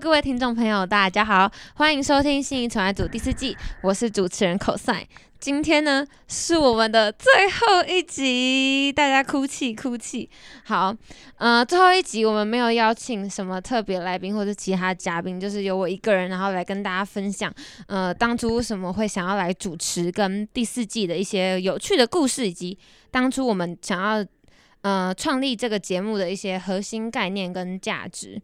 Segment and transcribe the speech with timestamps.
[0.00, 5.06] 各位听众朋友，大家好，欢迎收听《新一宠爱组》第四季，我是主持人口赛。
[5.38, 10.30] 今天呢是我们的最后一集，大家哭泣哭泣。
[10.64, 10.96] 好，
[11.36, 17.52] 呃，最后一集我们没有邀请什么特别来宾或者其他嘉宾，就是由我一个人，然后来跟大家分享，
[17.86, 22.78] 呃，当初为什么会想要来主持跟第四季的一些有趣的故事，以及
[23.10, 24.26] 当初我们想要
[24.80, 28.40] 呃创立这个节目的一些核心概念跟价值。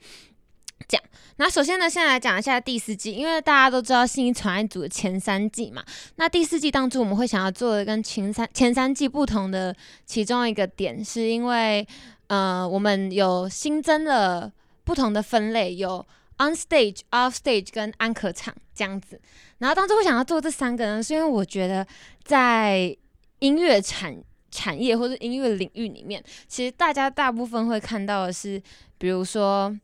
[0.89, 1.03] 讲，
[1.37, 5.85] 那首先呢，先来讲一下第四季，因为大家都知道《新一传爱组》的前三季嘛，
[6.17, 11.87] 那第四季当初我们会想要做的跟前三前三季不同的其中一个点，是因为
[12.29, 14.53] 呃，我们有新增了
[14.85, 16.07] 不同的分类，有
[16.39, 19.21] on stage、off stage 跟安可场这样子。
[19.59, 21.85] 然后当初会想要做这三个呢，是因为我觉得
[22.23, 22.97] 在
[23.41, 24.17] 音乐产
[24.51, 28.63] 产业或者音乐领域里面，其实大家大部分会看到的是，
[28.99, 29.77] 比如说。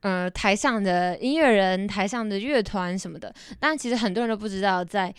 [0.00, 5.14] 呃，台上的音乐人、台上的乐团什么的，但其实很多人都不知道在，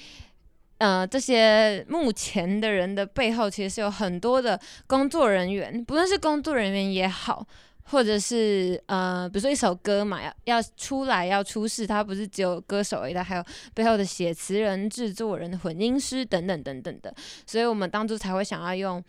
[0.79, 7.45] 呃这些目前的人的背后，其实是有很多的工作人员，不论是工作人员也好，
[7.83, 13.45] 或者是呃，比如说一首歌嘛，要要出来要出世，它不是只有歌手而已，它还有
[13.75, 17.13] 背后的写词人、制作人、混音师等等等等的，
[17.45, 19.03] 所以我们当初才会想要用。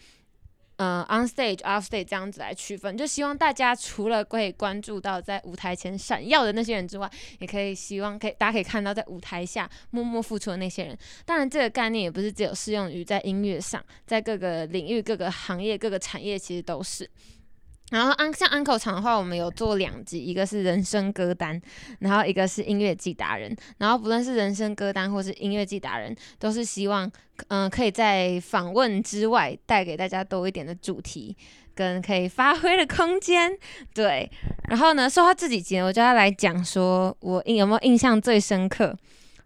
[0.83, 7.08] 嗯，on stage、off stage 这样子来区分，就希望大家除了可以关注到在舞台前闪耀的那些人之外，
[7.39, 10.98] 也可以希望可以大家可以看到在舞台下默默付出的那些人。
[11.24, 17.08] 当然，这个概念也不是只有适用于在音乐上，在各个领域、各个行业、各个产业其实都是。
[17.92, 21.61] 然后安像安口场的话，我们有做两集，一个是人生歌单，
[21.98, 23.55] 然后一个是音乐季达人。
[23.77, 27.08] 然后不论是人生歌单或是音乐季达人，都是希望
[27.48, 31.36] 嗯、可以在访问之外带给大家多一点的主题
[31.75, 33.52] 跟可以发挥的空间。
[33.92, 34.31] 对，
[34.69, 38.97] 然后呢，说到这几集，我就要来讲说我印有没有印象最深刻，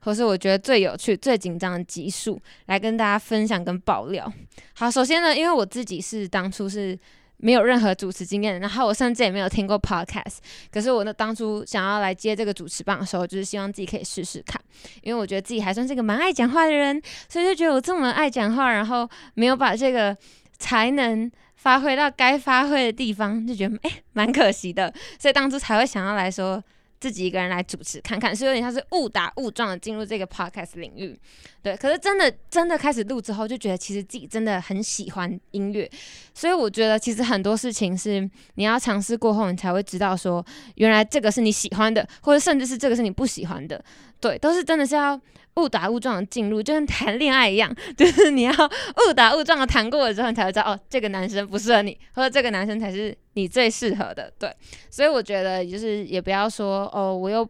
[0.00, 4.32] 或是我觉得最有趣、最紧张的集数，来跟大家分享跟爆料。
[4.74, 6.96] 好，首先呢，因为我自己是当初是。
[7.38, 10.36] 没有任何主持经验，然后我甚至也没有听过 podcast。
[10.70, 14.60] 可是我呢，当初想要来接这个主持棒的时候，就是希望自己可以试试看，
[15.02, 20.16] 因为我觉得自己还算是个蛮爱讲话的人，所以就觉得我这么爱讲话，然后没有把这个
[20.58, 26.62] 才能发挥到该发挥的地方，就觉得哎蛮可惜的，所以当初才会想要来说
[26.98, 31.18] 自己一个人来主持看看，是有点像是误打误撞的进入这个 podcast 领域。
[31.62, 35.90] 对，可是真的真的开始录之后，就觉得其实自己真的很喜欢音乐，
[36.32, 40.44] 所以我觉得其实很多事情是你要尝试过后，你才会知道说，
[40.76, 43.82] 原来这个是你喜欢的，或者甚至是这个是你不喜欢的。
[44.20, 45.20] 对，都是真的是要
[45.56, 54.30] 误打误撞的进入，就跟谈恋爱一样，就是你要误打误撞的谈 过了之后，你才会知道哦，这个男生不适合你，或者这个男生才是你最适合的。
[54.38, 54.52] 对，
[54.90, 57.48] 所以我觉得就是也不要说哦，我又。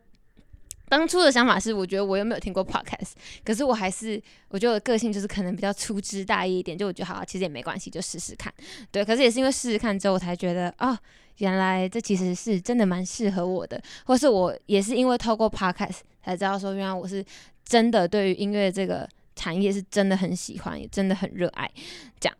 [0.88, 3.10] 当初的想法是，我觉得我又没有听过 podcast，
[3.44, 8.54] 可是我还是，我觉得我的个性就是可能比较粗枝大叶一点，就我觉得好，其实也没关系，就试试看。
[8.92, 10.96] 对，可是也是因为试试看之后，我才觉得哦，
[11.38, 17.24] 原来这其实是真的蛮适合我的，或是我也是因为透过 podcast 才知道说，原来我是
[17.64, 21.68] 真的对于音乐这个产业是真的很喜欢，也真的很热爱
[22.20, 22.38] 这样。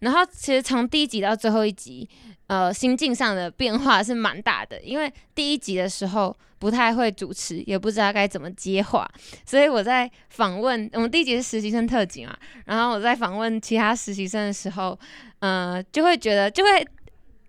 [0.00, 2.08] 然后其实从第一集到最后一集，
[2.46, 9.08] 呃，心境上的变化是蛮大的，因为第一集的时候不太会主持，也不知道该怎么接话，
[9.44, 12.36] 所以我在访问我们第一集是实习生特辑嘛，
[12.66, 14.98] 然后我在访问其他实习生的时候，
[15.40, 16.86] 呃，就会觉得就会。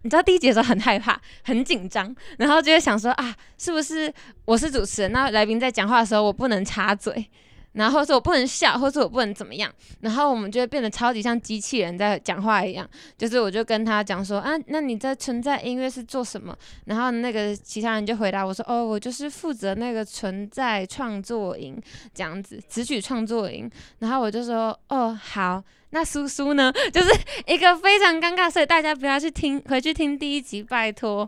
[0.02, 4.12] 你知道第一集的时候很害怕、很紧张，然后就会想说啊，是不是
[4.46, 5.12] 我是主持人？
[5.12, 7.30] 那来宾在讲话的时候，我不能插嘴，
[7.74, 9.72] 然后说我不能笑，或者我不能怎么样，
[10.02, 12.88] 然后我们就会变得超级像机器人在讲话一样。
[13.18, 16.58] 就是我就跟他讲说啊，那你在存在音乐是做什么？
[16.86, 21.82] 然后那个其他人就回答我说，哦，我就是负责那个存在创作营
[22.14, 23.70] 这样子，词曲创作营。
[24.00, 25.64] 然后我就说，哦，好。
[25.92, 27.10] 那苏苏呢， 就是
[27.48, 31.28] 一个非常尴尬，所以大家不要去听，回去听第一集，拜托。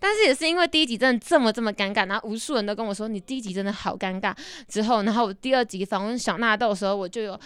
[0.00, 4.34] 但是也是因为第一集真的这么这么尴尬，然后无数人都跟我说你第一集真的好尴尬。
[4.68, 7.38] 之后，然后我第二集访问小纳豆的时候，我就有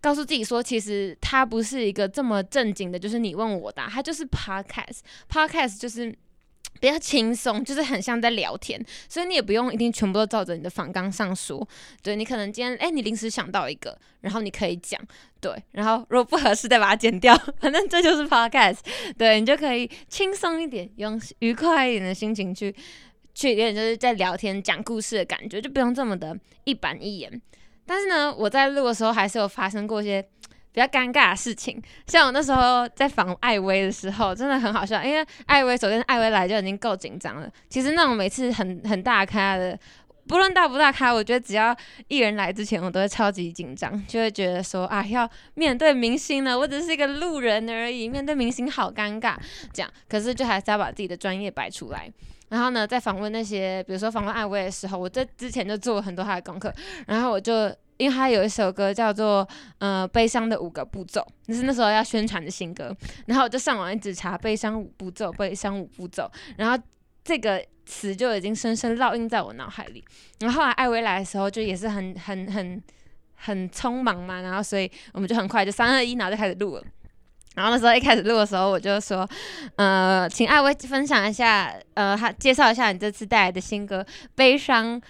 [0.00, 6.14] 告诉自己说，其实他不是一个这么正经的，就是你问我答，他就是 podcast，podcast 就是
[6.78, 11.66] 比较轻松，就是很像在聊天，所以你也不用一定全部都照着你的访纲上说。
[12.02, 15.00] 对你可能今天哎，你临时想到一个，然后你可以讲，
[15.40, 18.78] 对，然后如果不合适再把它剪掉，反正这就是 podcast，
[19.18, 22.74] 对你就可以轻松一点，用愉快一点的心情去
[23.34, 26.34] 去，有点就是在聊天讲故事的感觉，就不用这么的
[26.64, 27.42] 一板一眼。
[27.84, 30.26] 但是呢，我在录的时候还是有发生过一些。
[30.72, 35.02] 比较尴尬的事情，像我那时候在访艾薇的时候，真的很好笑。
[35.02, 37.50] 因为艾薇首先艾薇来就已经够紧张了。
[37.68, 39.78] 其实那种每次很很大咖的，
[40.28, 41.76] 不论大不大咖，我觉得只要
[42.06, 49.34] 艺人来之前，我都会超级紧张，就会觉得说啊，要面对明星呢，我只是一个路人而已，面对明星好尴尬。
[49.72, 52.08] 这样，可是就还是要把自己的专业摆出来。
[52.50, 56.70] 然后呢，在访问那些，比如说访问艾薇的时候，我在之前就做了很多他的功课，
[57.06, 57.74] 然后我就。
[58.00, 62.96] 因为他有一首歌叫做《呃悲伤的五个步骤》，那是那时候要宣传的新歌。
[63.26, 66.26] 然后我就上网一直查“悲伤五步骤”，“悲伤五步骤”，
[66.56, 66.82] 然后
[67.22, 70.02] 这个词就已经深深烙印在我脑海里。
[70.38, 72.82] 然后后来艾薇来的时候，就也是很很很
[73.34, 76.82] 很匆忙嘛，然后所以我们就很快就三二一，然后就开始录了。
[77.54, 79.28] 然后那时候一开始录的时候，我就说
[79.76, 84.02] ：“呃，请艾薇分享一下，呃，他介绍一下你这次带来的新歌
[84.34, 85.00] 《悲伤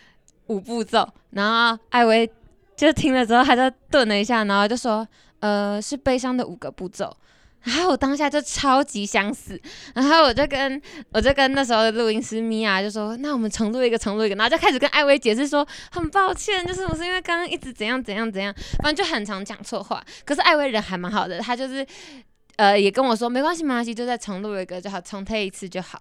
[0.47, 0.99] 五步骤》。”
[1.31, 2.31] 然后艾薇。
[2.77, 5.07] 就听了之后，他就顿了一下，然后就说
[5.41, 7.15] ：“呃，是悲伤的五个步骤。
[7.61, 9.61] ”然后我当下就超级想死，
[9.95, 10.81] 然后我就跟
[11.13, 18.51] 我就跟那时候的录音师米娅就说：“那我们重录一个，重录一个。”然后就开始跟艾薇解释说：“很抱歉，就是我是因为刚刚一直怎样怎样怎样，
[18.83, 20.03] 反正就很常讲错话。
[20.25, 21.87] 可是艾薇人还蛮好的，他就是
[22.61, 26.01] 呃也跟我说没关系，没关系，就再重录一个就好，重推一次就好。”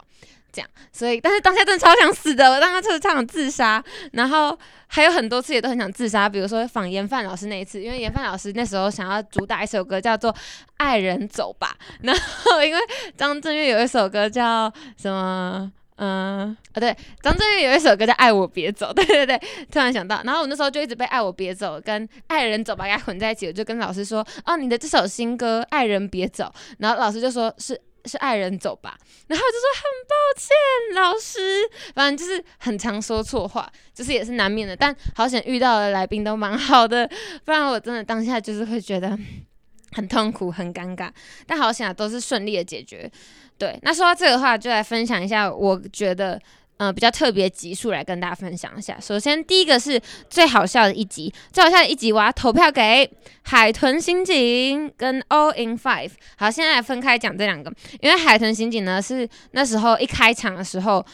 [0.52, 3.84] 这样，所以但是当下真的超想死的，我当时就是超想自杀，
[4.14, 4.58] 然后
[4.88, 10.34] 还有很多次也都很想自杀，比如说仿严范老师那一次，因为严范老师那时候想要主打一首歌叫做
[10.78, 12.82] 《爱人走吧》，然后因为
[13.16, 19.38] 张震岳有一首歌叫什么，嗯，啊对，张震岳有一首歌叫《爱我别走》， 对对对，
[19.70, 26.46] 突然想到，然后我那时候就一直被《爱我别走》跟《爱人走吧》给混在一起，我就跟老师说，哦，你的这首新歌《爱人别走》，
[26.80, 27.80] 然后老师就说是。
[28.06, 28.98] 是爱人走吧，
[29.28, 30.56] 然后就说很抱歉，
[30.96, 31.40] 老师，
[31.94, 34.74] 反正就是很常说错话，就是也是难免的。
[34.74, 37.08] 但好险遇到的来宾都蛮好的，
[37.44, 39.20] 不然我真的当下就是会觉得
[39.92, 41.10] 很痛苦、很尴尬。
[41.46, 43.10] 但好险啊，都是顺利的解决。
[43.58, 46.40] 对，那说到这个话，就来分享一下，我觉得。
[46.82, 48.98] 嗯，比较特别集数来跟大家分享一下。
[49.02, 50.00] 首先，第一个是
[50.30, 56.12] 最好笑的一集，最好笑的一集，我要投票给海豚刑警跟 All in Five。
[56.38, 57.70] 好，现在分开讲这两个，
[58.00, 61.06] 因为海豚刑警呢是那时候一开场的时候。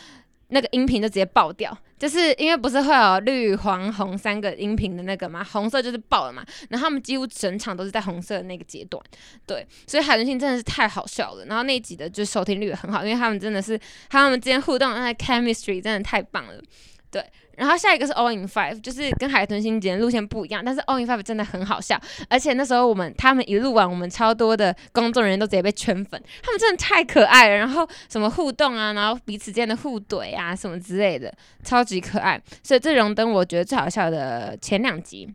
[0.50, 9.01] 那个音频就直接爆掉，就是因为不是会有绿、黄、红三个音频的那个嘛，红色就是爆了嘛，然后他们几乎整场都是在红色的那个阶段，
[9.45, 16.62] 对，所以海豚星真的是太好笑了，然后那一集的就收听率也很好，因为他们真的是他们之间互动那 chemistry 真的太棒了，
[17.09, 17.24] 对。
[17.57, 21.99] 然后下一个是 All in Five，就是跟海豚星节路线不一样，但是 All in Five 真的很好笑，
[22.29, 35.33] 而且那时候我们他们一录完，我们超多的工作人员都直接被圈粉，他们真的太可爱了，然后什么互动啊，然后彼此间的互怼啊什么之类的，超级可爱，所以这荣登我觉得最好笑的前两集。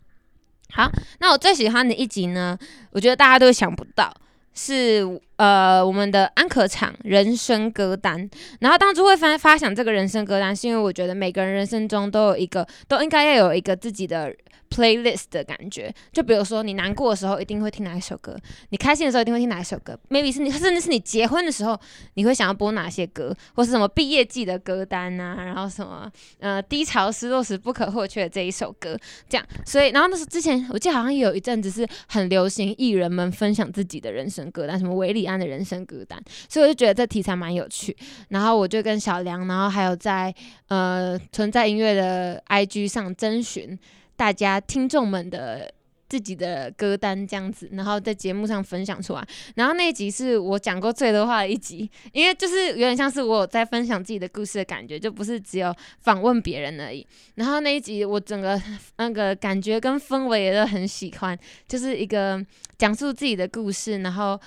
[0.73, 0.89] 好，
[1.19, 2.57] 那我最喜欢的一集呢，
[2.91, 4.13] 我觉得大家都想不到。
[4.53, 8.29] 是呃，我们的安可场人生歌单。
[8.59, 14.33] 然后当初会发发想这个人生歌单，是因为我觉得每个人人生中都有一个，都应该要有一个自己的。
[14.71, 18.35] Playlist 的感觉，就比如说你难过的时候一定会听哪一首歌，
[18.69, 19.99] 你开心的时候一定会听哪一首歌。
[20.09, 21.77] maybe 是你甚至是你结婚的时候，
[22.13, 26.09] 你会想要播哪些歌，或是什么毕业季的歌单啊，然后什么
[26.39, 28.97] 呃低潮失落时不可或缺的这一首歌，
[29.27, 29.45] 这样。
[29.65, 37.95] 所以然后那时候之前我记得好像有一阵子是很流行艺人们分享自己的人生歌单，什么韦礼安的人生歌单，所以我就觉得这题材蛮有趣。
[38.29, 40.33] 然后我就跟小梁，然后还有在
[40.69, 43.77] 呃存在音乐的 IG 上征询。
[44.21, 45.73] 大家听众们的
[46.07, 49.27] 自己的歌单这样子，然后在节目上分享出来。
[49.55, 57.03] 然后那一集是我讲过最多话的一集，因为就是有点像是我在分享自己的故事的感觉，就不是只有访问别人而已。
[57.33, 58.61] 然后那一集我整个
[58.97, 61.35] 那个感觉跟氛围也都很喜欢，
[61.67, 62.45] 就是一个
[62.77, 64.39] 讲述自己的故事，然后。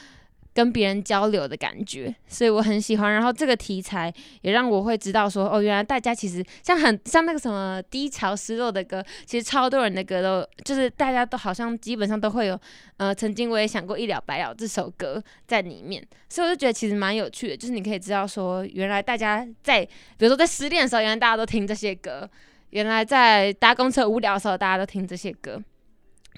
[0.55, 3.13] 跟别人交流的感觉，所以我很喜欢。
[3.13, 12.59] 然后这个题材也让我会知道说，哦，原来大家其实像很像那个什么低潮失落的歌，其实超多人的歌都就是大家都好像基本上都会有，
[12.99, 22.25] 呃，曾经我也想过一了百了这首歌在里面，所以我就觉得其实蛮有趣的，就是你可以知道说，原来大家在比如说在失恋的时候，原来大家都听这些歌；
[22.71, 25.61] 原来在搭公车无聊的时候，大家都听这些歌，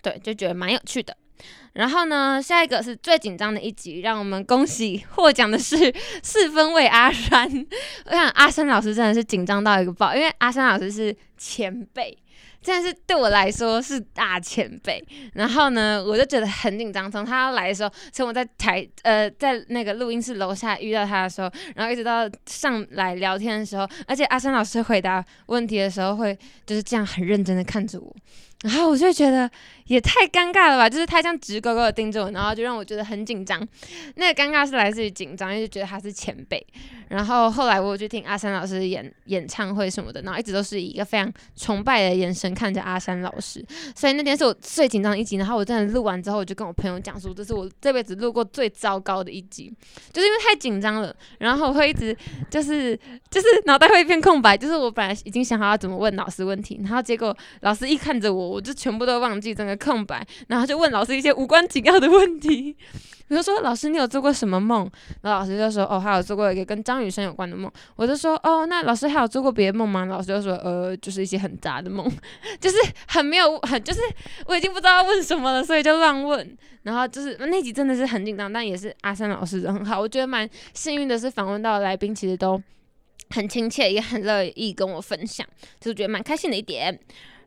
[0.03, 1.15] 对，就觉得蛮有趣的。
[1.75, 5.77] 然后呢，下一个是最紧张的一集，让我们恭喜获奖的是
[6.23, 7.47] 四分卫阿山。
[8.07, 12.17] 我想阿山老师真的是紧张到一个爆，因为阿山老师是前辈。
[12.63, 15.01] 真的是对我来说是大前辈，
[15.35, 17.09] 然后呢，我就觉得很紧张。
[17.09, 28.13] 从他来的时候，从我在台呃在那个录音室楼下遇到他的时候，然后一直到上来聊天的时候，而且阿山老师回答问题的时候会就是这样很认真的看着我，
[28.63, 29.49] 然后我就觉得
[29.87, 33.61] 也太尴尬了吧，就是他这样直勾勾的盯着我，然后就让我觉得很紧张。
[34.17, 36.67] 那个尴尬是来自于紧张，因为觉得他是前辈。
[37.09, 45.37] 然后后来我去听阿山老师演演唱会什么的，然后一直都是以一个非常崇拜的眼神看着阿山老师，所以那天是我最紧张一集。
[45.37, 49.73] 然后我真的录完之后，我就跟我朋友讲说，这是我这辈子录过最糟糕的一集，
[50.13, 52.17] 就是因为太紧张了，然后会一直
[52.51, 52.99] 就是
[53.31, 62.77] 就是脑袋会一片空白，就是我本来已经想好要怎么问老师问题，然后结果老师一看着我，我就全部都忘记整个空白，然后就问老师一些无关紧要的问题。
[63.29, 64.89] 比如说，老师，你有做过什么梦？
[65.21, 67.69] 然后老师就说，哦，还有做过一个跟张雨生有关的梦。
[67.97, 70.05] 我就说，哦，那老师还有做过别的梦吗？
[70.05, 72.09] 老师就说，呃，就是一些很杂的梦，
[72.61, 72.77] 就是
[73.09, 73.99] 很没有，很就是
[74.47, 76.57] 我已经不知道问什么了，所以就乱问。
[76.85, 82.63] 然后就是那集真的是很紧张，但也是阿三老师人很好，我觉得蛮幸运的是访问到的来宾其实都
[83.31, 85.45] 很亲切，也很乐意跟我分享，
[85.81, 86.97] 就是觉得蛮开心的一点。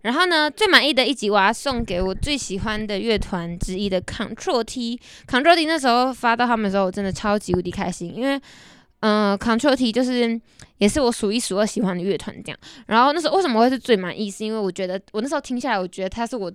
[0.02, 5.00] 然后呢，最满意的一集我要送给我最喜欢的乐团之一的 Control T。
[5.28, 8.40] Control T 那时候发到他们的时候，我真的超级无敌开心，因为，
[9.02, 10.40] 嗯，Control T 就是
[10.78, 12.58] 也是我数一数二喜欢的乐团这样。
[12.88, 14.32] 然后那时候为什么会是最满意？
[14.32, 16.50] 是因为我觉得我那时候听下来，我觉得它是我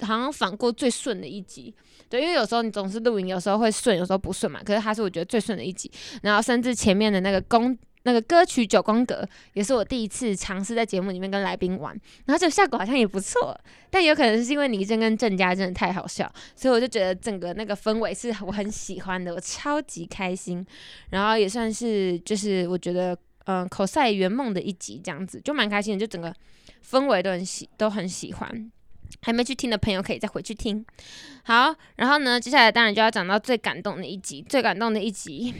[0.00, 1.74] 好像反过最顺的一集。
[2.08, 4.60] 对，因为有时候你总是录影，有时候会顺，有时候不顺嘛。
[4.64, 5.90] 可是它是我觉得最顺的一集。
[6.22, 7.76] 然后甚至前面的那个公。
[8.04, 9.22] 那个歌曲《九宫格》
[9.54, 13.58] 也是我第一次尝试在节目里面跟来宾玩，然后这个效果好像也不错，
[13.90, 20.64] 但有可能是因为倪真跟郑家真的太好笑，所以我就觉得整个那个氛围是我很喜欢的，我超级开心，
[21.10, 26.34] 然后也算是就是我觉得嗯口赛圆梦的一集这样子，就蛮开心的，就整个
[26.86, 28.70] 氛围都很喜都很喜欢，
[29.22, 30.84] 还没去听的朋友可以再回去听。
[31.44, 35.54] 好，然后呢，接下来当然就要讲到最感动的一集，最感动的一集。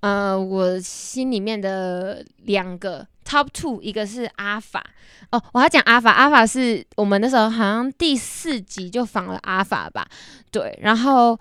[0.00, 4.84] 呃，我心里面的两个 top two，一个是阿法
[5.30, 10.06] 哦，我要讲阿法，阿法是我们那时候好像第四集就访了阿法吧，
[10.50, 11.38] 对，然后。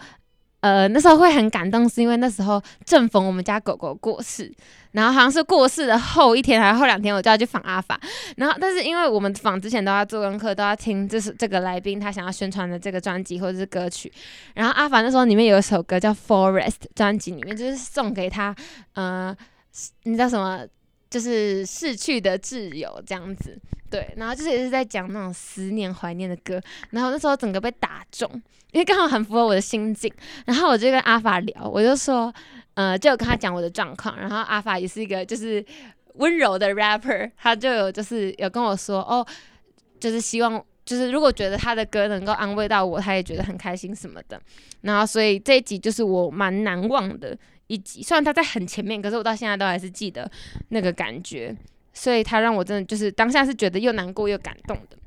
[0.62, 4.51] 呃，那时候会很感动，是因为那时候正逢我们家狗狗过世，
[4.92, 8.00] 然后好像是过世的后一天还是后两天，我就要去访阿法。
[8.38, 14.12] 然后，但是因为我们访之前都要做功课，都要听就是这个来宾他想要宣传的这个专辑或者是歌曲。
[14.54, 18.54] 然后阿法那时候里面有一首歌叫《Forest》，专辑里面就是送给他，
[18.94, 19.36] 呃，
[20.04, 20.66] 你知道什么？
[21.10, 23.58] 就是逝去的挚友这样子，
[23.89, 26.62] 对，然后就是也是在讲那种思念、怀念的歌，
[26.92, 28.30] 然后那时候整个被打中，
[28.72, 30.13] 因为刚好很符合我的心境，
[30.46, 32.32] 然后我就跟阿法聊，我就说，
[32.75, 35.66] 呃，就跟他讲我的状况，然后阿法也是一个就是
[36.16, 39.25] 温柔的 rapper，他就有就是有跟我说，哦，
[40.00, 44.39] 就是希望就是如果觉得他的歌能够安慰到我，他也觉得很开心什么的，
[44.82, 47.36] 然后所以这一集就是我蛮难忘的。
[47.69, 50.29] 一集，虽然他在很前面，可是我到现在都还是记得
[50.69, 51.55] 那个感觉，
[51.93, 54.97] 所以他让我真的就是当下是觉得又难过又感动的。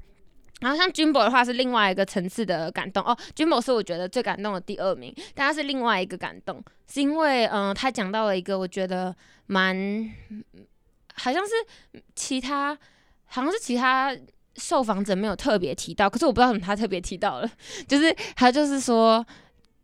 [0.61, 9.13] 然后像君博的话是另外一个层次的感动哦，君博是我觉得最感动的第二名，但他是另外一个感动，是因为嗯他讲到了一个我觉得
[9.47, 10.09] 蛮
[11.15, 11.51] 好像是
[12.15, 12.79] 其他
[13.25, 14.17] 好像是其他
[14.55, 17.51] 受访者没有特别提到，可是我不知道怎么他特别提到了，
[17.89, 19.27] 就是他就是说。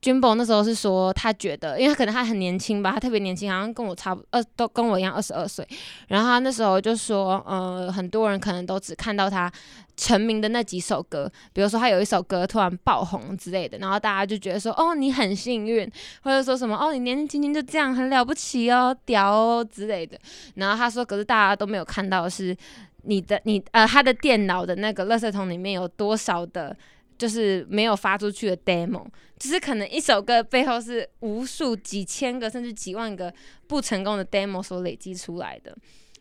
[0.00, 5.66] 君博那时候是说，他觉得，因为可能他很年轻吧，他特别年轻，好像跟我差不二，都跟我一样二十二岁。
[6.06, 9.50] 然后他那时候就说，呃，很多人可能都只看到他
[9.96, 15.90] 成名的那几首歌，比如说他有一首歌突然爆红之类的，然后大家就觉得说，哦，你很幸运，
[16.22, 20.16] 或者说什么，哦，你年纪轻轻就这样，很了不起哦，屌哦之类的。
[20.54, 22.56] 然后他说，可是大家都没有看到是
[23.02, 26.76] 你的，你呃，他的电脑的那个垃圾桶里面有多少的。
[27.18, 29.04] 就是没有发出去的 demo，
[29.38, 33.34] 只是可能一首歌背后是无数几千个甚至几万个
[33.66, 35.76] 不成功的 demo 所累积出来的。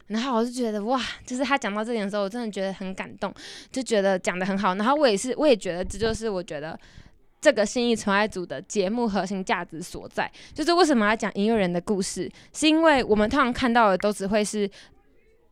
[0.07, 3.31] 然后我就觉得哇，就是他讲到这点的时候，我真的觉得很感动，
[3.71, 4.73] 就觉得讲的很好。
[4.75, 6.79] 然后我也是，我也觉得这就是我觉得
[7.39, 14.67] 这个心意纯爱组的节目核心价值所在，就是为什么要讲音乐人的故事，是因为我们通常看到的都只会是。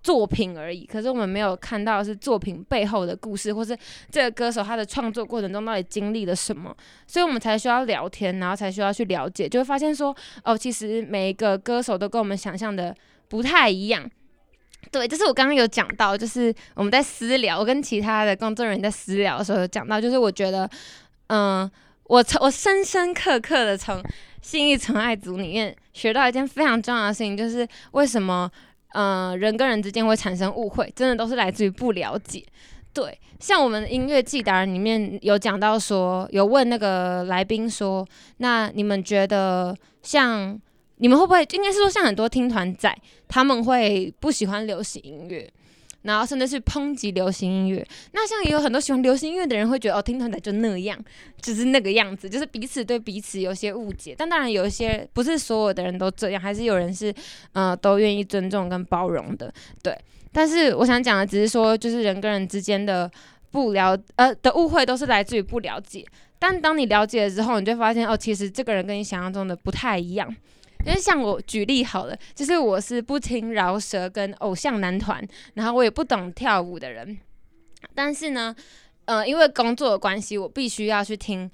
[0.05, 3.75] 作品而已，可是我们没有看到是作品背后的故事，或是
[4.11, 6.71] 这个歌手他的创作过程中到底经历了什么，
[7.07, 12.95] 所以我们才需要聊天，然后才需要去了解，就会发现说，哦，其实每一个歌手都跟我们想象的
[13.27, 14.07] 不太一样。
[14.91, 20.69] 对，就是我刚刚有讲到，就是我们在私聊，我跟其他的工作人员在私聊的时候有讲到，就是我觉得，
[21.29, 21.69] 嗯，
[22.03, 24.03] 我从我深深刻刻的从
[24.43, 28.47] 信义纯爱组里面学到一件非常重要的事情，就是为什么
[28.95, 32.41] 嗯人跟人之间会产生误会，真的都是来自于不了解。
[32.93, 40.57] 对，像我们的音乐季达人里面有讲到说，有问那个来宾说，那你们觉得像
[40.95, 42.97] 你们会不会，应该是说像很多听团仔，
[43.27, 45.51] 他们会不喜欢流行音乐，
[46.05, 47.85] 然后甚至是抨击流行音乐。
[48.13, 50.97] 那像也有很多喜欢流行音乐的人会觉得，哦，听团仔就那样，
[51.41, 54.15] 就是那个样子，就是彼此对彼此有些误解。
[54.17, 57.13] 但当然有一些不是所有的人都这样，还是有人是
[57.53, 59.97] 呃都愿意尊重跟包容的，对。
[60.31, 63.09] 但是我想讲的只是说，就是人跟人之间的
[63.51, 66.05] 不了呃的误会都是来自于不了解。
[66.37, 70.35] 但当你了解了之后，你就发现哦，其实这个人跟你想象中的不太一样。
[70.85, 75.25] 因为像我举例好了，就是我是不听饶舌跟偶像男团，
[75.55, 77.17] 然后我也不懂跳舞的人。
[77.93, 78.55] 但是呢，
[79.05, 81.49] 呃，因为工作的关系，我必须要去听。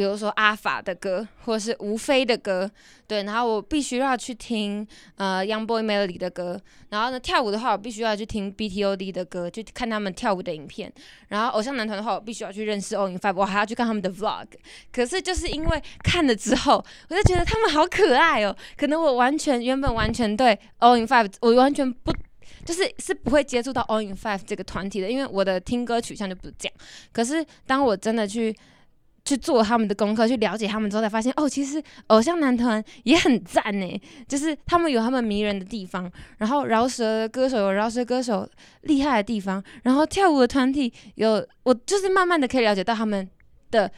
[0.00, 2.70] 比如说阿法的歌，或者是吴飞的歌，
[3.06, 10.90] 对，然后我必须要去听呃 Young Boy Melody 的歌，然后呢跳舞的话，我必须要去听 BTOD 的歌，去看他们跳舞的影片，
[11.28, 14.46] 然后偶像男团的话，我必须要去认识 All In Five，我还要去看他们的 Vlog。
[14.90, 22.10] 可是就是因为看了之后，我就觉得他们好可爱哦，可能我完全原本完全对 All In Five，我完全不
[22.64, 26.74] 就是是不会接触到 All In Five 这个团体的，因为我的听歌取向就不是这样。
[27.12, 28.56] 可是当我真的去
[29.30, 34.02] 去做他们的功课，去了解他们之后，才发现哦，其实偶像男团也很赞呢。
[34.26, 38.48] 就是他们有他们迷人的地方，然后饶舌歌手有饶舌歌手
[38.82, 43.28] 厉害的地方，然后跳舞的团体有我就是慢慢的可以了解到他们
[43.70, 43.88] 的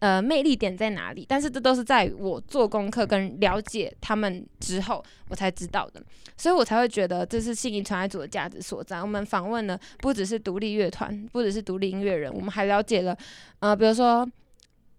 [0.00, 1.24] 呃魅力点在哪里。
[1.28, 6.02] 但是这都是在我做功课跟了解他们之后，我才知道的。
[6.36, 9.00] 所以我才会觉得这是信义传爱组的价值所在。
[9.00, 13.16] 我们访问了不只是独立乐团，不只是独立音乐人，我们还了解了
[13.60, 14.28] 呃，比如说。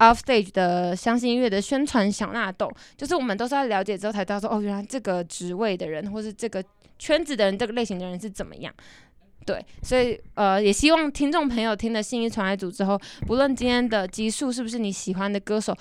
[0.01, 2.67] Offstage 的相信音乐的宣传小纳豆，
[2.97, 6.63] 就是我们都是要了解之后才知道说，哦，原来这个职位的人，或是这个
[6.97, 8.73] 圈子的人，这个类型的人是怎么样。
[9.45, 15.77] 对，所以呃，也希望听众朋友听了信息传来组之后，不论今天的集数是不是你喜欢的歌手。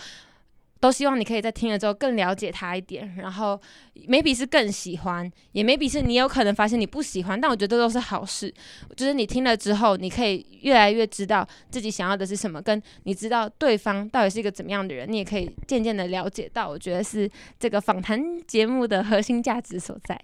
[0.81, 3.61] 都希望你可以在听了之后更了解他一点，然后
[4.09, 8.53] maybe 是更喜欢，也 maybe 是你有可能发现你不喜欢，但我觉得这都是好事。
[8.97, 16.67] 就是你听了之后，你可以越来越知道自己想要的是什么，跟你知道对方到底是一个怎么样的人，你也可以渐渐的了解到。
[16.67, 20.19] 我觉得是这个访谈节目的核心价值所在。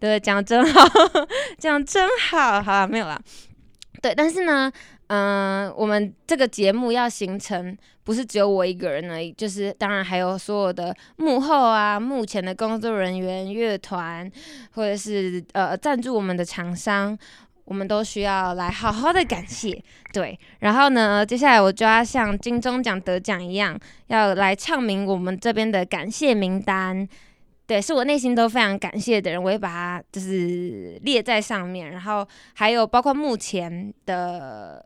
[0.00, 0.82] 对，讲真好，
[1.56, 3.18] 讲真好，好了没有啦。
[4.02, 4.72] 对，但是呢。
[5.08, 14.30] 嗯，我们这个节目要形成，不是只有我一个人而已，就是当然还有所有的幕后啊，目前的工作人员、乐团，
[14.72, 17.16] 或者是呃赞助我们的厂商，
[17.64, 19.82] 我们都需要来好好的感谢。
[20.12, 23.74] 对，然后呢，接下来我就要像金钟奖得奖一样，
[24.08, 27.08] 要来唱明我们这边的感谢名单。
[27.66, 34.84] 对，是我内心都非常感谢的人，我会把它就是列在上面，然后还有包括目前的。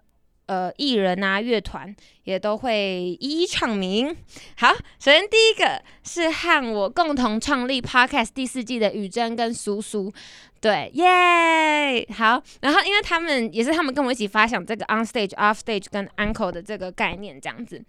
[0.48, 4.16] 呃，艺人啊，乐团也都会一一唱名。
[4.56, 10.10] 好，首先第一个是和我共同创立 Podcast 第四季的雨珍跟苏苏，
[10.58, 12.42] 对，耶，好。
[12.62, 17.84] 然后因为他们也是他们跟我一起发想这个 On Stage、Off Stage 跟 Uncle 的这个概念这样子。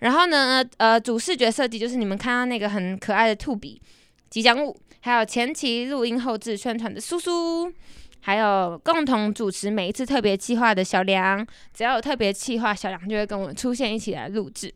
[0.00, 3.80] 然后呢，呃，主视觉设计就是你们看到那个很可爱的兔比
[4.28, 7.72] 吉祥物，还有前期录音后置宣传的苏苏。
[8.20, 14.72] 还有共同主持每一次特别计划的小梁，只要有特别计划，小梁就会跟我们出现一起来录制。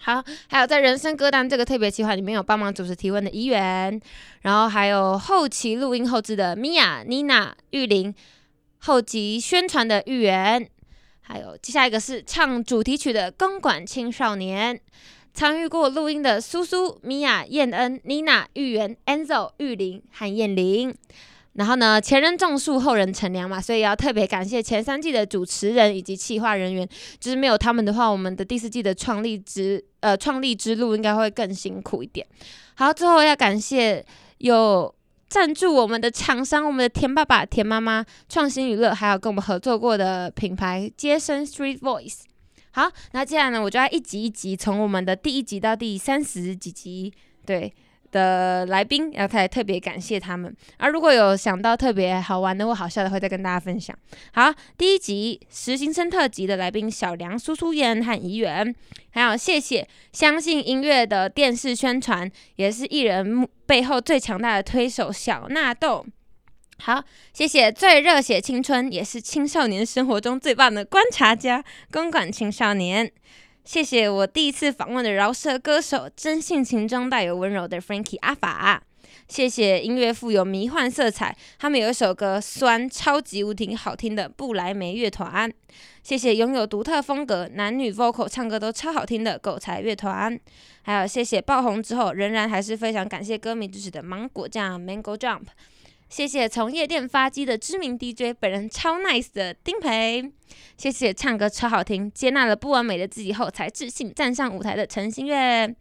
[0.00, 4.00] 好，还有在人生歌单这个特别计划里面有帮忙主持提问的怡园，
[4.42, 8.14] 然后还有后期录音后置的米娅、妮娜、玉玲，
[8.78, 10.68] 后期宣传的玉园，
[11.22, 14.80] 还有接下一个是唱主题曲的公馆青少年，
[15.34, 20.94] 参与过录音的苏苏、米娅、燕恩、妮娜、玉园、Enzo、玉玲和燕玲。
[21.54, 32.24] 然后呢，前人种树，后人乘凉嘛，所以要特别感谢前三季的主持人以及企划人员，就是没有他们的话，我们的第四季的创立之呃创立之路应该会更辛苦一点。
[32.76, 34.04] 好，最后要感谢
[34.38, 34.94] 有
[35.28, 42.20] 赞助我们的厂商，我们的田爸爸、田妈妈、创新娱乐，还有跟我们合作过的品牌接生 Street Voice。
[42.70, 47.12] 好，那接下来呢，我就要一集一集，从我们的第一集到第三十几集，
[47.44, 47.74] 对。
[48.10, 50.54] 的来宾，要开始特别感谢他们。
[50.76, 53.96] 而如果有想到特别好玩的或好笑的，会再跟大家分享。
[54.32, 58.74] 好，第一集实习生特辑的来宾小梁、苏苏妍和怡园，
[59.10, 66.04] 还有谢谢相信音乐的电视宣传，也是艺人背后最强大的推手小纳豆。
[66.80, 73.10] 好，谢谢最热血青春，也是青少年生活中最棒的观察家，公馆青少年。
[73.68, 78.82] 谢谢我第一次访问的饶舌歌手，真性情中带有温柔的 Frankie 阿法。
[79.28, 85.52] 谢谢音乐富有迷幻色彩，他们有一首歌酸超级无敌好听的布莱梅乐团。
[86.02, 90.40] 谢谢拥有独特风格，男女 vocal 唱歌都超好听的狗才乐团。
[90.80, 95.42] 还有谢谢爆红之后仍然还是非常感谢歌迷支持的芒果酱 Mango Jump。
[96.08, 100.32] 谢谢从夜店发迹的知名 DJ，本人超 nice 的丁培。
[100.76, 105.72] 谢谢唱歌超好听，接纳了不完美的自己后才自信站上舞台的陈星月。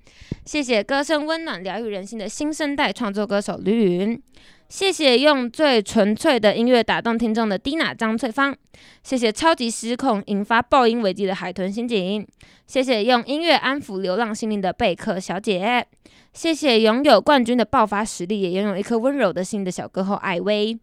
[0.45, 4.21] 谢谢歌声温暖疗愈人心的新生代创作歌手吕云。
[4.69, 8.55] 谢谢用最纯粹的音乐打动听众的 Dina 张翠芳。
[9.01, 12.27] 谢谢超级失控引发爆音危机的海豚刑警。
[12.65, 15.85] 谢谢用音乐安抚流浪心灵的贝克小姐。
[16.33, 20.77] 谢谢拥有冠军的爆发实力，也拥有一颗温柔的心的小歌后艾薇。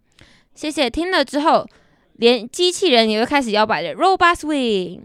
[0.54, 1.66] 谢谢听了之后，
[2.14, 5.00] 连机器人也会开始摇摆的 Robot Swing。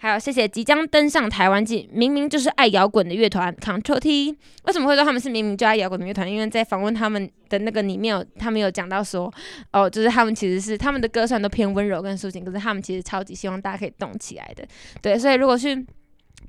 [0.00, 4.36] 还有谢谢即将登上台湾季，明明就是爱摇滚的乐团 Control T。
[4.64, 6.30] 为什么会说他们是明明就爱摇滚的乐团？
[6.30, 9.32] 因为在访问他们的那个里面有，他们有讲到说，
[9.72, 14.66] 哦，就是他们其实是他们的歌算都偏温柔跟抒情，可是他们其实超级希望大家可以动起来的。
[15.02, 15.86] 对，所以如果去。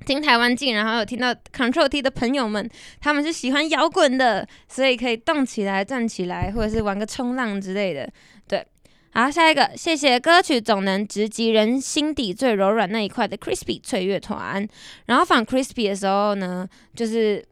[0.04, 2.68] 听台湾进，然后有听到 Control T 的朋友们，
[3.00, 8.10] 他们是喜欢摇滚的，所以可以动起来、站起来，或者是玩个冲浪之类的。
[8.48, 8.66] 对，
[9.14, 14.66] 好，下一个，谢谢歌曲总能直击人心底最柔软那一块的 Crispy 脆乐团。
[15.04, 17.44] 然后仿 Crispy 的时候呢，就是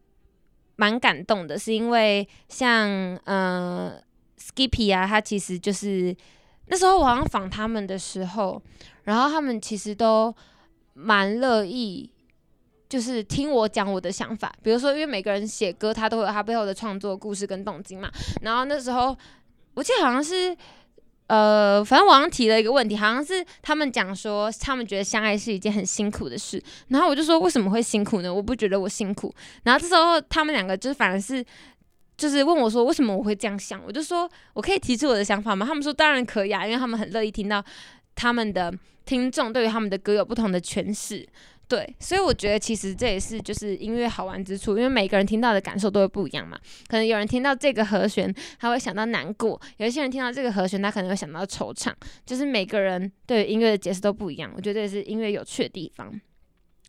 [0.76, 2.88] 蛮感动的，是因为像
[3.24, 3.92] 呃
[4.38, 6.16] Skippy 啊，他其实就是
[6.68, 8.62] 那时候我好像访他们的时候，
[9.04, 10.34] 然后他们其实都
[10.94, 12.10] 蛮乐意。
[12.88, 18.10] 就是听我讲我的想法，比如说，因为每个人写歌，他都有他背后的创作故事跟动机嘛。
[18.42, 19.16] 然后那时候，
[19.74, 20.56] 我记得好像是，
[21.30, 26.60] 呃，反正网上提了一个问题，好像是他们讲说，他们觉得相爱是一件很辛苦的事。
[26.88, 28.34] 然后我就说，为什么会辛苦呢？
[28.34, 29.32] 我不觉得我辛苦。
[29.62, 31.44] 然后这时候他们两个就是反而是，
[32.16, 33.80] 就是问我说，为什么我会这样想？
[33.86, 35.64] 我就说，我可以提出我的想法吗？
[35.64, 37.64] 他们说当然可以啊，因为他们很乐意听到
[38.16, 41.24] 他们的听众对于他们的歌有不同的诠释。
[41.70, 46.58] 对，所以我觉得其实这也是就是音乐好玩之处，因为每个人听到的感受都会不一样嘛。
[46.88, 51.92] 可能有人听到这个和弦，他会想到难过；有一些人听到这个和弦，他可能会想到惆怅。
[52.26, 56.12] 就是每个人对音乐的解释都不一样，我觉得这也是音乐有趣的地方。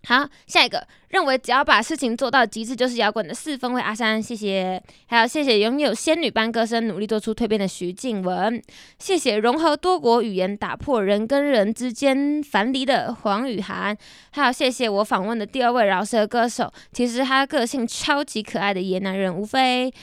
[0.08, 4.82] 好，下一个认为只要把事情做到极致就是摇滚的四分位阿三，谢谢。
[5.06, 8.60] 还有谢谢拥有仙女般歌声、努力做出蜕变的徐静雯，
[8.98, 13.96] 谢谢融合多国语言、打破人跟人之间樊篱的黄雨涵，
[14.32, 19.94] 还有谢谢我访问的第二位饶舌歌手，其实他个性超级可爱的野男人吴非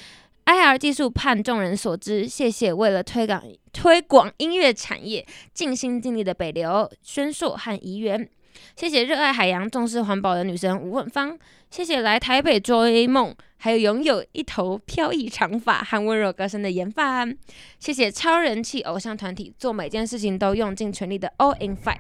[0.47, 8.29] ，IR 技术盼众人所知，谢谢为了推广推广音乐产业尽心尽力的北流、宣硕和怡园。
[8.77, 11.39] 谢谢热爱海洋、重视环保的女神吴文芳。
[11.71, 17.37] 谢谢来台北做 A 梦，还有拥有一头飘逸长发和温柔歌声的严范。
[17.79, 21.97] 谢谢超人气偶像团体，做每件事情都用尽全力的 All in Five。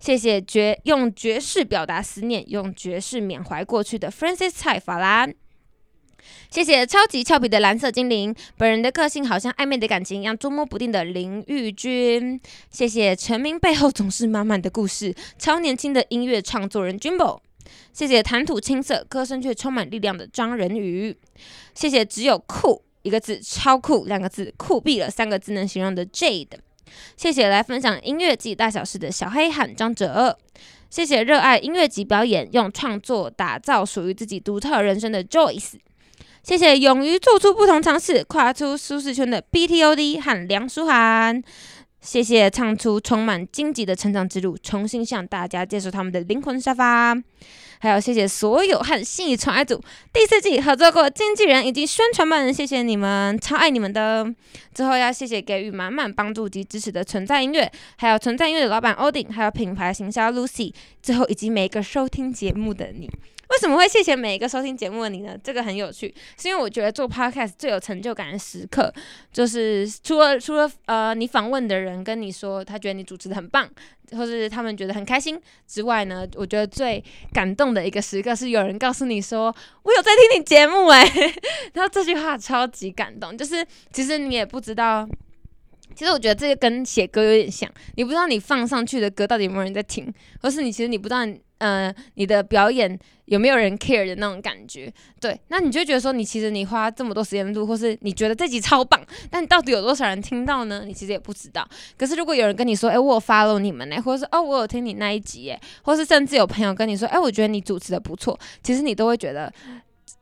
[0.00, 5.34] 谢谢绝用爵士表达思念，用爵士缅怀过去的 Francis 蔡法兰。
[6.50, 12.40] 谢谢超级俏皮的蓝色精灵，本人的个性好像暧昧的感情一样捉摸不定的林玉君。
[12.70, 17.40] 谢谢成名背后总是满满的故事，超年轻的音乐创作人 Jimbo。
[17.92, 21.16] 谢谢谈吐青涩，歌声却充满力量的张仁宇。
[21.74, 26.48] 谢谢只有酷一个字，超酷两个字，酷毙了三个字能形容的 Jade。
[27.16, 30.36] 谢谢来分享音乐季大小事的小黑喊张哲。
[30.88, 35.74] 谢谢热爱音乐级表演，用创作打造属于自己独特人生的 Joyce。
[36.42, 41.42] 谢谢勇于做出不同尝试、跨出舒适圈的 BTOD 和梁书涵。
[42.00, 47.14] 谢谢唱出充满荆棘的成长之路，重新向大家介绍他们的灵魂沙发。
[47.78, 54.26] 还有谢谢所有和信义传爱组第四季合作过经纪人以及宣传们，谢谢你们，超爱你们的。
[54.74, 60.72] 最后要谢谢给予满满帮助及支持的存在音乐，还有存在音乐的老板欧丁，还有品牌行销 Lucy，
[61.02, 63.10] 最后以及每一个收听节目的你。
[63.60, 65.36] 为什么会谢谢每一个收听节目的你呢？
[65.44, 68.90] 这个很有趣，是因为我觉得做 podcast 最有成就感的时刻，
[69.30, 73.68] 就是除了除了呃你访问的人跟你说他觉得你主持的很棒，
[74.12, 81.04] 或是他们觉得很开心之外呢，我觉得最感动的一个时刻是有人告诉你说我有在听你节目诶，
[81.74, 85.06] 然后这句话超级感动，就是其实你也不知道，
[85.94, 91.20] 其实我觉得这个跟写歌有点像，你不知道你放上去的歌到底有没有人在听，或是你其实你不知道。
[91.60, 94.92] 呃，你的表演有没有人 care 的那种感觉。
[95.20, 100.84] 对，那你就觉得说，你其实你花这么多时间录，或是你觉得这集超棒，但到底有多少人听到呢？
[100.86, 101.68] 你其实也不知道。
[101.98, 109.52] 可是如果有人跟你说，哎，我有 follow 你们呢，或者是哦，我有听你那一集，哎，或是甚至有朋友跟你说，哎，我觉得你主持的不错，其实你都会觉得。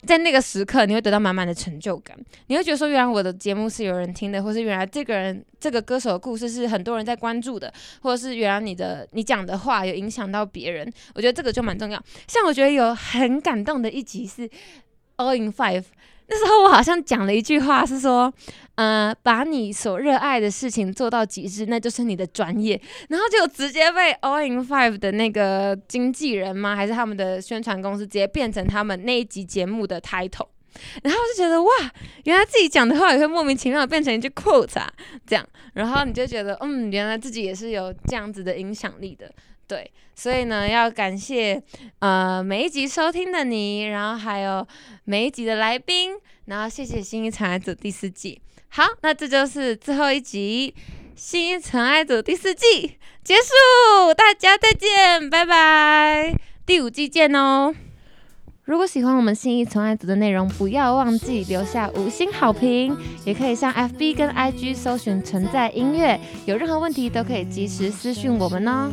[0.06, 2.16] 在那个时刻，你会得到满满的成就感。
[2.46, 7.72] 你会觉得说，原来我的节目是有人听的，或是原来这个人、这个歌手的故事是很多人在关注的，
[8.02, 10.92] 或者是原来你的你讲的话有影响到别人。
[11.14, 12.02] 我觉得这个就蛮重要。
[12.26, 14.48] 像我觉得有很感动的一集是
[15.16, 15.84] All in Five。
[16.28, 18.32] 那时候我好像讲了一句话，是说，
[18.74, 22.80] 呃，把你所热爱的事情做到极致，那就是你的专业。
[23.08, 26.76] 然后就直接被 All in Five 的那个经纪人吗？
[26.76, 30.48] 还是他们的宣传公司直接变成他们那一集节目的 title？
[31.02, 31.70] 然后我就觉得哇，
[32.24, 34.88] 原来自己讲的话也会莫名其妙变成一句 quote 啊，
[35.26, 35.44] 这样。
[35.72, 39.32] 然后你就觉得，嗯，原来自己也是有这样子的影响力的。
[39.68, 41.62] 对，所以呢，要感谢
[41.98, 44.66] 呃每一集收听的你，然后还有
[45.04, 46.12] 每一集的来宾，
[46.46, 48.40] 然后谢谢《新一尘埃组》第四季。
[48.70, 50.74] 好，那这就是最后一集
[51.14, 57.74] 《新一尘埃组》第四季结束，大家再见，拜拜，第五季见哦。
[58.64, 68.92] 如果喜欢我们新一尘埃组的内容，不要忘记留下五星好评，也可以上 FB 跟 IG 搜寻存在音乐，有任何问题都可以及时私讯我们哦。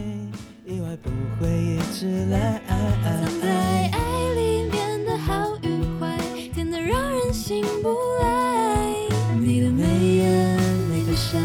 [0.67, 2.59] 意外不会一直来。
[3.03, 3.47] 藏在
[3.93, 5.67] 爱里面的好与
[5.99, 6.17] 坏，
[6.55, 7.89] 甜得让人醒不
[8.23, 8.95] 来。
[9.39, 10.57] 你的眉眼，
[10.91, 11.37] 你的笑。